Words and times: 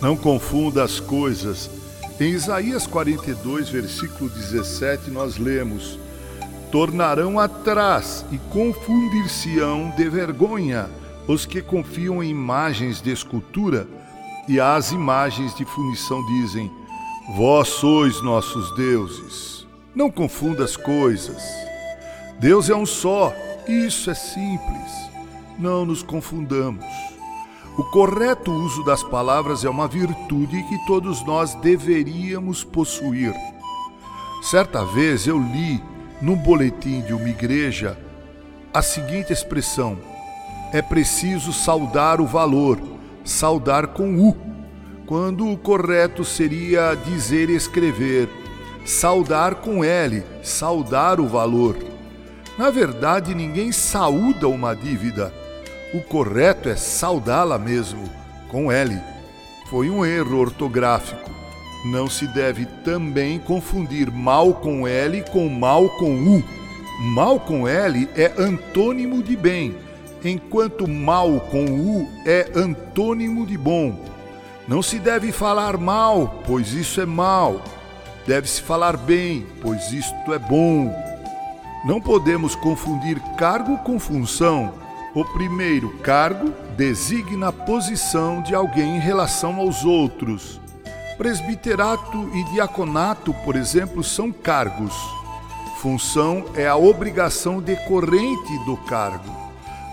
Não 0.00 0.16
confunda 0.16 0.84
as 0.84 1.00
coisas. 1.00 1.70
Em 2.20 2.30
Isaías 2.30 2.86
42, 2.86 3.68
versículo 3.68 4.28
17, 4.28 5.10
nós 5.10 5.38
lemos: 5.38 5.98
Tornarão 6.70 7.38
atrás 7.38 8.24
e 8.30 8.38
confundir-se-ão 8.50 9.92
de 9.96 10.08
vergonha 10.08 10.90
os 11.26 11.44
que 11.44 11.60
confiam 11.60 12.22
em 12.22 12.30
imagens 12.30 13.00
de 13.00 13.10
escultura 13.10 13.88
e 14.48 14.60
às 14.60 14.92
imagens 14.92 15.54
de 15.54 15.64
funição 15.64 16.24
dizem: 16.26 16.70
Vós 17.34 17.68
sois 17.68 18.22
nossos 18.22 18.74
deuses. 18.76 19.66
Não 19.94 20.10
confunda 20.10 20.64
as 20.64 20.76
coisas. 20.76 21.42
Deus 22.38 22.68
é 22.68 22.76
um 22.76 22.84
só, 22.84 23.32
isso 23.66 24.10
é 24.10 24.14
simples. 24.14 24.92
Não 25.58 25.86
nos 25.86 26.02
confundamos. 26.02 26.84
O 27.78 27.84
correto 27.84 28.50
uso 28.50 28.82
das 28.84 29.02
palavras 29.02 29.62
é 29.62 29.68
uma 29.68 29.86
virtude 29.86 30.62
que 30.62 30.78
todos 30.86 31.22
nós 31.26 31.54
deveríamos 31.56 32.64
possuir. 32.64 33.34
Certa 34.42 34.82
vez 34.82 35.26
eu 35.26 35.38
li 35.38 35.82
num 36.22 36.36
boletim 36.36 37.02
de 37.02 37.12
uma 37.12 37.28
igreja 37.28 37.98
a 38.72 38.80
seguinte 38.80 39.30
expressão: 39.30 39.98
é 40.72 40.80
preciso 40.80 41.52
saudar 41.52 42.18
o 42.18 42.26
valor, 42.26 42.80
saudar 43.22 43.88
com 43.88 44.26
U, 44.26 44.34
quando 45.04 45.46
o 45.46 45.58
correto 45.58 46.24
seria 46.24 46.94
dizer 46.94 47.50
e 47.50 47.56
escrever 47.56 48.28
saudar 48.86 49.56
com 49.56 49.84
L, 49.84 50.22
saudar 50.42 51.20
o 51.20 51.26
valor. 51.26 51.76
Na 52.56 52.70
verdade, 52.70 53.34
ninguém 53.34 53.72
saúda 53.72 54.48
uma 54.48 54.74
dívida 54.74 55.32
o 55.94 56.00
correto 56.00 56.68
é 56.68 56.76
saudá-la 56.76 57.58
mesmo, 57.58 58.02
com 58.48 58.70
L. 58.70 58.98
Foi 59.70 59.88
um 59.88 60.04
erro 60.04 60.38
ortográfico. 60.38 61.30
Não 61.84 62.08
se 62.08 62.26
deve 62.26 62.66
também 62.84 63.38
confundir 63.38 64.10
mal 64.10 64.54
com 64.54 64.86
L 64.86 65.22
com 65.30 65.48
mal 65.48 65.88
com 65.90 66.14
U. 66.14 66.44
Mal 67.14 67.38
com 67.38 67.68
L 67.68 68.08
é 68.16 68.32
antônimo 68.36 69.22
de 69.22 69.36
bem, 69.36 69.76
enquanto 70.24 70.88
mal 70.88 71.40
com 71.40 71.64
U 71.64 72.08
é 72.24 72.50
antônimo 72.54 73.46
de 73.46 73.56
bom. 73.56 73.96
Não 74.66 74.82
se 74.82 74.98
deve 74.98 75.30
falar 75.30 75.76
mal, 75.76 76.42
pois 76.46 76.72
isso 76.72 77.00
é 77.00 77.06
mal. 77.06 77.62
Deve-se 78.26 78.60
falar 78.60 78.96
bem, 78.96 79.46
pois 79.62 79.92
isto 79.92 80.34
é 80.34 80.38
bom. 80.38 80.92
Não 81.84 82.00
podemos 82.00 82.56
confundir 82.56 83.20
cargo 83.36 83.78
com 83.78 84.00
função 84.00 84.85
o 85.16 85.24
primeiro 85.24 85.88
cargo 86.00 86.52
designa 86.76 87.48
a 87.48 87.52
posição 87.52 88.42
de 88.42 88.54
alguém 88.54 88.96
em 88.96 89.00
relação 89.00 89.56
aos 89.56 89.82
outros. 89.82 90.60
Presbiterato 91.16 92.28
e 92.34 92.44
diaconato, 92.52 93.32
por 93.42 93.56
exemplo, 93.56 94.04
são 94.04 94.30
cargos. 94.30 94.92
Função 95.78 96.44
é 96.54 96.68
a 96.68 96.76
obrigação 96.76 97.62
decorrente 97.62 98.62
do 98.66 98.76
cargo. 98.76 99.34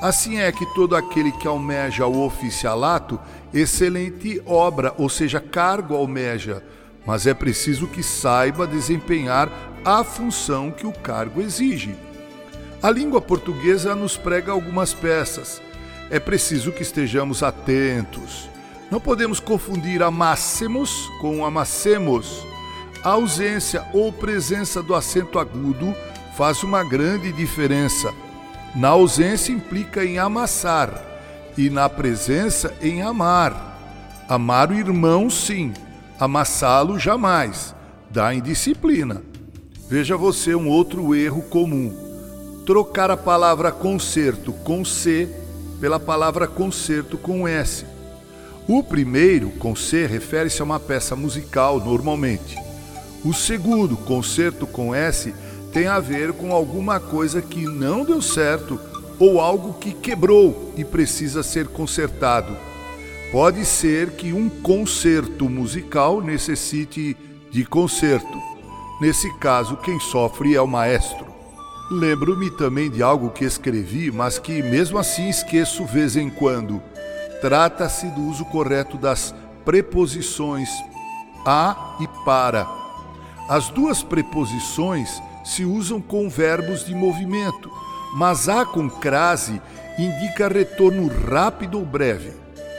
Assim 0.01 0.39
é 0.39 0.51
que 0.51 0.65
todo 0.75 0.93
aquele 0.93 1.31
que 1.31 1.47
almeja 1.47 2.05
o 2.05 2.25
oficialato, 2.25 3.17
excelente 3.53 4.41
obra, 4.45 4.93
ou 4.97 5.07
seja, 5.07 5.39
cargo 5.39 5.95
almeja, 5.95 6.61
mas 7.05 7.25
é 7.25 7.33
preciso 7.33 7.87
que 7.87 8.03
saiba 8.03 8.67
desempenhar 8.67 9.49
a 9.85 10.03
função 10.03 10.69
que 10.69 10.85
o 10.85 10.91
cargo 10.91 11.41
exige. 11.41 11.95
A 12.83 12.91
língua 12.91 13.21
portuguesa 13.21 13.95
nos 13.95 14.17
prega 14.17 14.51
algumas 14.51 14.93
peças. 14.93 15.61
É 16.11 16.19
preciso 16.19 16.69
que 16.73 16.81
estejamos 16.81 17.41
atentos. 17.41 18.49
Não 18.91 18.99
podemos 18.99 19.39
confundir 19.39 20.03
amassemos 20.03 21.09
com 21.21 21.45
amassemos. 21.45 22.45
A 23.01 23.11
ausência 23.11 23.87
ou 23.93 24.11
presença 24.11 24.83
do 24.83 24.93
acento 24.93 25.39
agudo 25.39 25.95
faz 26.35 26.61
uma 26.61 26.83
grande 26.83 27.31
diferença. 27.31 28.13
Na 28.75 28.89
ausência 28.89 29.53
implica 29.53 30.03
em 30.03 30.19
amassar 30.19 31.01
e 31.57 31.69
na 31.69 31.87
presença 31.87 32.75
em 32.81 33.01
amar. 33.01 33.79
Amar 34.27 34.71
o 34.71 34.73
irmão, 34.73 35.29
sim, 35.29 35.71
amassá-lo 36.19 36.99
jamais. 36.99 37.73
Dá 38.09 38.33
indisciplina. 38.33 39.21
Veja 39.89 40.17
você 40.17 40.53
um 40.53 40.67
outro 40.67 41.15
erro 41.15 41.43
comum 41.43 42.02
trocar 42.65 43.11
a 43.11 43.17
palavra 43.17 43.71
concerto 43.71 44.53
com 44.53 44.85
C 44.85 45.29
pela 45.81 45.99
palavra 45.99 46.47
concerto 46.47 47.17
com 47.17 47.47
S. 47.47 47.85
O 48.67 48.81
primeiro, 48.81 49.49
com 49.51 49.75
C, 49.75 50.05
refere-se 50.05 50.61
a 50.61 50.65
uma 50.65 50.79
peça 50.79 51.15
musical, 51.15 51.79
normalmente. 51.79 52.57
O 53.25 53.33
segundo, 53.33 53.97
concerto 53.97 54.65
com 54.65 54.95
S, 54.95 55.33
tem 55.73 55.87
a 55.87 55.99
ver 55.99 56.31
com 56.31 56.53
alguma 56.53 56.99
coisa 56.99 57.41
que 57.41 57.65
não 57.65 58.05
deu 58.05 58.21
certo 58.21 58.79
ou 59.19 59.41
algo 59.41 59.73
que 59.73 59.91
quebrou 59.91 60.73
e 60.77 60.85
precisa 60.85 61.43
ser 61.43 61.67
consertado. 61.67 62.55
Pode 63.31 63.65
ser 63.65 64.11
que 64.11 64.31
um 64.31 64.47
concerto 64.47 65.49
musical 65.49 66.21
necessite 66.21 67.17
de 67.51 67.65
concerto. 67.65 68.41
Nesse 69.01 69.33
caso, 69.39 69.75
quem 69.77 69.99
sofre 69.99 70.55
é 70.55 70.61
o 70.61 70.67
maestro. 70.67 71.32
Lembro-me 71.91 72.49
também 72.49 72.89
de 72.89 73.03
algo 73.03 73.29
que 73.29 73.43
escrevi, 73.43 74.11
mas 74.11 74.39
que 74.39 74.63
mesmo 74.63 74.97
assim 74.97 75.29
esqueço 75.29 75.85
vez 75.85 76.15
em 76.15 76.29
quando. 76.29 76.81
Trata-se 77.41 78.07
do 78.07 78.21
uso 78.21 78.45
correto 78.45 78.97
das 78.97 79.35
preposições 79.65 80.69
a 81.45 81.97
e 81.99 82.07
para. 82.23 82.67
As 83.49 83.67
duas 83.69 84.01
preposições 84.01 85.21
se 85.43 85.65
usam 85.65 85.99
com 86.01 86.29
verbos 86.29 86.85
de 86.85 86.95
movimento, 86.95 87.69
mas 88.15 88.47
a 88.47 88.65
com 88.65 88.89
crase 88.89 89.61
indica 89.99 90.47
retorno 90.47 91.11
rápido 91.29 91.77
ou 91.77 91.85
breve. 91.85 92.31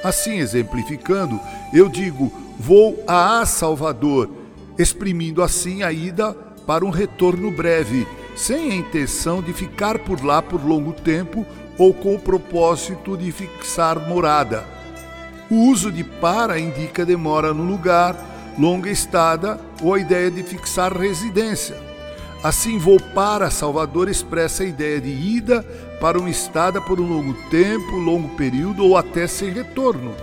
Assim, 0.02 0.38
exemplificando, 0.38 1.38
eu 1.72 1.88
digo 1.88 2.32
vou 2.58 3.02
a 3.06 3.44
Salvador, 3.44 4.30
exprimindo 4.78 5.42
assim 5.42 5.82
a 5.82 5.92
ida 5.92 6.32
para 6.66 6.84
um 6.84 6.90
retorno 6.90 7.50
breve 7.50 8.06
sem 8.34 8.72
a 8.72 8.74
intenção 8.74 9.42
de 9.42 9.52
ficar 9.52 9.98
por 9.98 10.24
lá 10.24 10.42
por 10.42 10.64
longo 10.64 10.92
tempo 10.92 11.46
ou 11.78 11.92
com 11.92 12.14
o 12.14 12.20
propósito 12.20 13.16
de 13.16 13.30
fixar 13.32 13.98
morada. 14.08 14.64
O 15.50 15.70
uso 15.70 15.92
de 15.92 16.02
para 16.02 16.58
indica 16.58 17.04
demora 17.04 17.52
no 17.52 17.64
lugar, 17.64 18.16
longa 18.58 18.90
estada 18.90 19.60
ou 19.82 19.94
a 19.94 19.98
ideia 19.98 20.30
de 20.30 20.42
fixar 20.42 20.96
residência. 20.96 21.76
Assim, 22.42 22.78
vou 22.78 23.00
para 23.00 23.50
Salvador 23.50 24.08
expressa 24.08 24.62
a 24.62 24.66
ideia 24.66 25.00
de 25.00 25.10
ida 25.10 25.62
para 26.00 26.18
uma 26.18 26.28
estada 26.28 26.80
por 26.80 27.00
um 27.00 27.08
longo 27.08 27.32
tempo, 27.48 27.96
longo 27.96 28.36
período 28.36 28.84
ou 28.84 28.96
até 28.96 29.26
sem 29.26 29.50
retorno. 29.50 30.14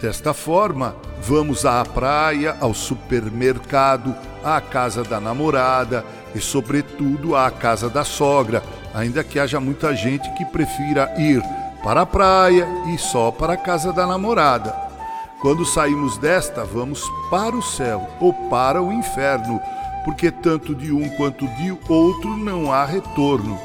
Desta 0.00 0.34
forma, 0.34 0.96
vamos 1.22 1.64
à 1.64 1.84
praia, 1.84 2.56
ao 2.58 2.74
supermercado, 2.74 4.16
à 4.42 4.60
casa 4.60 5.04
da 5.04 5.20
namorada, 5.20 6.04
e, 6.34 6.40
sobretudo, 6.40 7.34
à 7.36 7.50
casa 7.50 7.88
da 7.88 8.04
sogra, 8.04 8.62
ainda 8.94 9.24
que 9.24 9.38
haja 9.38 9.60
muita 9.60 9.94
gente 9.94 10.30
que 10.34 10.44
prefira 10.44 11.12
ir 11.18 11.42
para 11.82 12.02
a 12.02 12.06
praia 12.06 12.66
e 12.92 12.98
só 12.98 13.30
para 13.30 13.54
a 13.54 13.56
casa 13.56 13.92
da 13.92 14.06
namorada. 14.06 14.74
Quando 15.40 15.64
saímos 15.64 16.18
desta, 16.18 16.64
vamos 16.64 17.02
para 17.30 17.56
o 17.56 17.62
céu 17.62 18.06
ou 18.20 18.32
para 18.50 18.82
o 18.82 18.92
inferno, 18.92 19.58
porque 20.04 20.30
tanto 20.30 20.74
de 20.74 20.92
um 20.92 21.08
quanto 21.16 21.46
de 21.56 21.76
outro 21.88 22.36
não 22.36 22.70
há 22.70 22.84
retorno. 22.84 23.58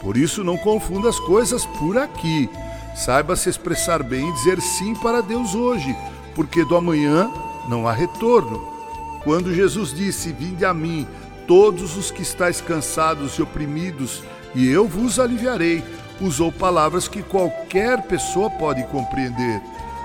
Por 0.00 0.16
isso, 0.16 0.42
não 0.42 0.56
confunda 0.56 1.08
as 1.08 1.20
coisas 1.20 1.64
por 1.64 1.96
aqui. 1.96 2.50
Saiba 2.96 3.36
se 3.36 3.48
expressar 3.48 4.02
bem 4.02 4.28
e 4.28 4.32
dizer 4.32 4.60
sim 4.60 4.94
para 4.94 5.20
Deus 5.20 5.54
hoje, 5.54 5.94
porque 6.34 6.64
do 6.64 6.76
amanhã 6.76 7.30
não 7.68 7.86
há 7.86 7.92
retorno. 7.92 8.60
Quando 9.22 9.54
Jesus 9.54 9.94
disse: 9.94 10.32
Vinde 10.32 10.64
a 10.64 10.74
mim, 10.74 11.06
todos 11.50 11.96
os 11.96 12.12
que 12.12 12.22
estáis 12.22 12.60
cansados 12.60 13.34
e 13.34 13.42
oprimidos, 13.42 14.22
e 14.54 14.68
eu 14.68 14.86
vos 14.86 15.18
aliviarei. 15.18 15.82
Usou 16.20 16.52
palavras 16.52 17.08
que 17.08 17.24
qualquer 17.24 18.02
pessoa 18.02 18.48
pode 18.48 18.84
compreender. 18.84 19.60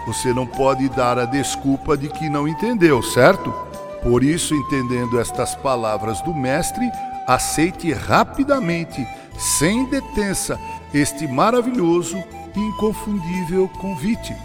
Você 0.07 0.33
não 0.33 0.47
pode 0.47 0.89
dar 0.89 1.19
a 1.19 1.25
desculpa 1.25 1.95
de 1.95 2.09
que 2.09 2.31
não 2.31 2.47
entendeu, 2.47 3.03
certo? 3.03 3.53
Por 4.01 4.23
isso, 4.23 4.55
entendendo 4.55 5.19
estas 5.19 5.53
palavras 5.53 6.19
do 6.21 6.33
Mestre, 6.33 6.89
aceite 7.27 7.93
rapidamente, 7.93 9.07
sem 9.37 9.85
detença, 9.85 10.59
este 10.91 11.27
maravilhoso 11.27 12.17
e 12.55 12.59
inconfundível 12.59 13.69
convite. 13.79 14.35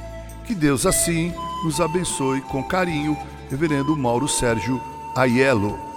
Que 0.45 0.55
Deus 0.55 0.85
assim 0.85 1.33
nos 1.65 1.81
abençoe 1.81 2.43
com 2.43 2.63
carinho, 2.63 3.17
Reverendo 3.49 3.97
Mauro 3.97 4.29
Sérgio 4.29 4.79
Aiello. 5.17 5.90